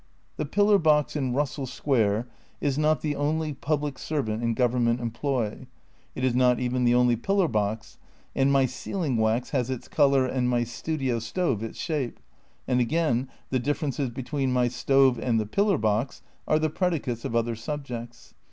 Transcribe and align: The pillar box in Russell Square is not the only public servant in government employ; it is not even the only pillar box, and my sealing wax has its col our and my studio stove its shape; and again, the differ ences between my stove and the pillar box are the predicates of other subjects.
The 0.37 0.47
pillar 0.47 0.79
box 0.79 1.15
in 1.15 1.35
Russell 1.35 1.67
Square 1.67 2.27
is 2.59 2.75
not 2.75 3.01
the 3.01 3.15
only 3.15 3.53
public 3.53 3.99
servant 3.99 4.41
in 4.41 4.55
government 4.55 4.99
employ; 4.99 5.67
it 6.15 6.23
is 6.23 6.33
not 6.33 6.59
even 6.59 6.85
the 6.85 6.95
only 6.95 7.15
pillar 7.15 7.47
box, 7.47 7.99
and 8.35 8.51
my 8.51 8.65
sealing 8.65 9.15
wax 9.15 9.51
has 9.51 9.69
its 9.69 9.87
col 9.87 10.15
our 10.15 10.25
and 10.25 10.49
my 10.49 10.63
studio 10.63 11.19
stove 11.19 11.61
its 11.61 11.77
shape; 11.77 12.19
and 12.67 12.81
again, 12.81 13.27
the 13.51 13.59
differ 13.59 13.85
ences 13.85 14.11
between 14.11 14.51
my 14.51 14.67
stove 14.69 15.19
and 15.19 15.39
the 15.39 15.45
pillar 15.45 15.77
box 15.77 16.23
are 16.47 16.57
the 16.57 16.71
predicates 16.71 17.23
of 17.23 17.35
other 17.35 17.55
subjects. 17.55 18.33